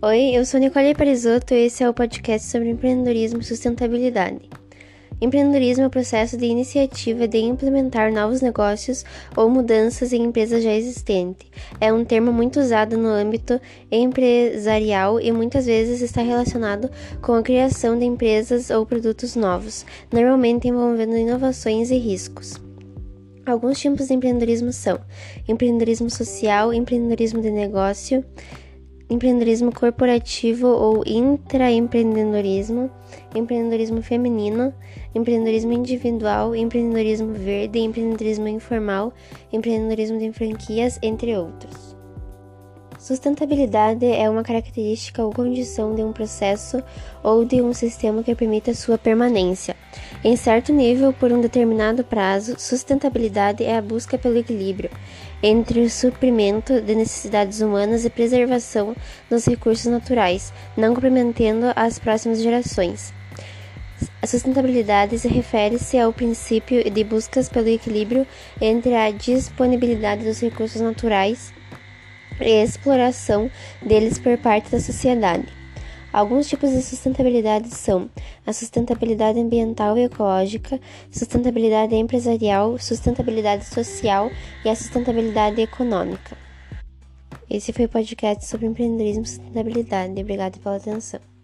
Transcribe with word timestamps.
Oi, 0.00 0.30
eu 0.32 0.44
sou 0.44 0.60
Nicole 0.60 0.94
Parisotto 0.94 1.52
e 1.52 1.66
esse 1.66 1.82
é 1.82 1.90
o 1.90 1.92
podcast 1.92 2.48
sobre 2.48 2.70
empreendedorismo 2.70 3.40
e 3.40 3.44
sustentabilidade. 3.44 4.48
Empreendedorismo 5.20 5.82
é 5.82 5.86
o 5.88 5.90
processo 5.90 6.36
de 6.36 6.46
iniciativa 6.46 7.26
de 7.26 7.38
implementar 7.38 8.12
novos 8.12 8.40
negócios 8.40 9.04
ou 9.36 9.50
mudanças 9.50 10.12
em 10.12 10.22
empresas 10.22 10.62
já 10.62 10.72
existentes. 10.72 11.50
É 11.80 11.92
um 11.92 12.04
termo 12.04 12.32
muito 12.32 12.60
usado 12.60 12.96
no 12.96 13.08
âmbito 13.08 13.60
empresarial 13.90 15.20
e 15.20 15.32
muitas 15.32 15.66
vezes 15.66 16.00
está 16.00 16.22
relacionado 16.22 16.88
com 17.20 17.32
a 17.32 17.42
criação 17.42 17.98
de 17.98 18.04
empresas 18.04 18.70
ou 18.70 18.86
produtos 18.86 19.34
novos, 19.34 19.84
normalmente 20.12 20.68
envolvendo 20.68 21.16
inovações 21.16 21.90
e 21.90 21.98
riscos. 21.98 22.54
Alguns 23.44 23.80
tipos 23.80 24.06
de 24.06 24.14
empreendedorismo 24.14 24.72
são 24.72 25.00
empreendedorismo 25.48 26.08
social, 26.08 26.72
empreendedorismo 26.72 27.42
de 27.42 27.50
negócio, 27.50 28.24
empreendedorismo 29.10 29.72
corporativo 29.72 30.66
ou 30.68 31.02
intraempreendedorismo, 31.06 32.90
empreendedorismo 33.34 34.02
feminino, 34.02 34.72
empreendedorismo 35.14 35.72
individual, 35.72 36.54
empreendedorismo 36.54 37.32
verde, 37.32 37.78
empreendedorismo 37.78 38.48
informal, 38.48 39.12
empreendedorismo 39.52 40.18
de 40.18 40.32
franquias, 40.32 40.98
entre 41.02 41.36
outros. 41.36 41.87
Sustentabilidade 42.98 44.04
é 44.04 44.28
uma 44.28 44.42
característica 44.42 45.22
ou 45.22 45.32
condição 45.32 45.94
de 45.94 46.02
um 46.02 46.12
processo 46.12 46.82
ou 47.22 47.44
de 47.44 47.62
um 47.62 47.72
sistema 47.72 48.24
que 48.24 48.34
permita 48.34 48.74
sua 48.74 48.98
permanência. 48.98 49.76
Em 50.24 50.34
certo 50.34 50.72
nível, 50.72 51.12
por 51.12 51.30
um 51.30 51.40
determinado 51.40 52.02
prazo, 52.02 52.56
sustentabilidade 52.58 53.62
é 53.62 53.78
a 53.78 53.82
busca 53.82 54.18
pelo 54.18 54.36
equilíbrio 54.36 54.90
entre 55.40 55.80
o 55.80 55.88
suprimento 55.88 56.80
de 56.80 56.96
necessidades 56.96 57.60
humanas 57.60 58.04
e 58.04 58.10
preservação 58.10 58.96
dos 59.30 59.46
recursos 59.46 59.86
naturais, 59.86 60.52
não 60.76 60.92
comprometendo 60.92 61.66
as 61.76 62.00
próximas 62.00 62.42
gerações. 62.42 63.14
A 64.20 64.26
sustentabilidade 64.26 65.16
se 65.20 65.28
refere-se 65.28 65.96
ao 65.96 66.12
princípio 66.12 66.82
de 66.90 67.04
buscas 67.04 67.48
pelo 67.48 67.68
equilíbrio 67.68 68.26
entre 68.60 68.96
a 68.96 69.12
disponibilidade 69.12 70.24
dos 70.24 70.40
recursos 70.40 70.80
naturais 70.80 71.56
e 72.40 72.62
exploração 72.62 73.50
deles 73.82 74.18
por 74.18 74.36
parte 74.38 74.70
da 74.70 74.80
sociedade. 74.80 75.46
Alguns 76.12 76.48
tipos 76.48 76.70
de 76.70 76.82
sustentabilidade 76.82 77.68
são 77.68 78.08
a 78.46 78.52
sustentabilidade 78.52 79.38
ambiental 79.38 79.98
e 79.98 80.04
ecológica, 80.04 80.80
sustentabilidade 81.10 81.94
empresarial, 81.94 82.78
sustentabilidade 82.78 83.66
social 83.66 84.30
e 84.64 84.68
a 84.70 84.74
sustentabilidade 84.74 85.60
econômica. 85.60 86.36
Esse 87.50 87.72
foi 87.72 87.84
o 87.84 87.88
podcast 87.88 88.46
sobre 88.46 88.66
empreendedorismo 88.66 89.24
e 89.24 89.28
sustentabilidade. 89.28 90.20
Obrigada 90.20 90.58
pela 90.58 90.76
atenção. 90.76 91.37